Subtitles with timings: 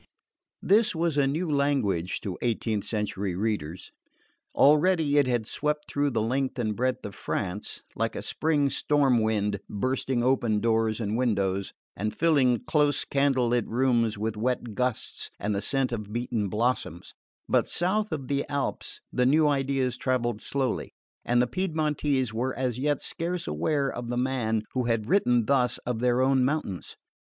[0.63, 3.91] This was a new language to eighteenth century readers.
[4.55, 9.21] Already it had swept through the length and breadth of France, like a spring storm
[9.21, 15.29] wind bursting open doors and windows, and filling close candle lit rooms with wet gusts
[15.39, 17.13] and the scent of beaten blossoms;
[17.47, 22.79] but south of the Alps the new ideas travelled slowly, and the Piedmontese were as
[22.79, 26.95] yet scarce aware of the man who had written thus of their own mountains.